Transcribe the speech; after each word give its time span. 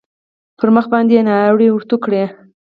پر 0.57 0.69
مخ 0.75 0.85
باندې 0.93 1.13
يې 1.17 1.21
ناړې 1.27 1.67
ورتو 1.71 1.95
کړې. 2.05 2.23